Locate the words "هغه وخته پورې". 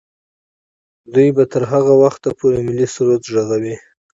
1.71-2.57